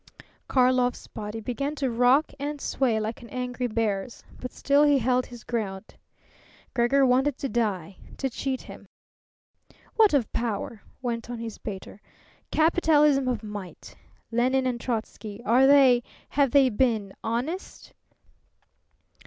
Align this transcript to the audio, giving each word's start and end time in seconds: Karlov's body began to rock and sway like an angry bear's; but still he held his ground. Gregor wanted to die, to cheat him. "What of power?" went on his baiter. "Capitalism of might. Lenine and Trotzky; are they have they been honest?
Karlov's 0.47 1.05
body 1.05 1.39
began 1.39 1.75
to 1.75 1.91
rock 1.91 2.31
and 2.39 2.59
sway 2.59 2.99
like 2.99 3.21
an 3.21 3.29
angry 3.29 3.67
bear's; 3.67 4.23
but 4.39 4.51
still 4.51 4.81
he 4.81 4.97
held 4.97 5.27
his 5.27 5.43
ground. 5.43 5.93
Gregor 6.73 7.05
wanted 7.05 7.37
to 7.37 7.47
die, 7.47 7.95
to 8.17 8.27
cheat 8.27 8.61
him. 8.61 8.87
"What 9.97 10.15
of 10.15 10.33
power?" 10.33 10.81
went 11.03 11.29
on 11.29 11.37
his 11.37 11.59
baiter. 11.59 12.01
"Capitalism 12.49 13.27
of 13.27 13.43
might. 13.43 13.95
Lenine 14.31 14.65
and 14.65 14.81
Trotzky; 14.81 15.39
are 15.45 15.67
they 15.67 16.01
have 16.29 16.49
they 16.49 16.69
been 16.69 17.13
honest? 17.23 17.93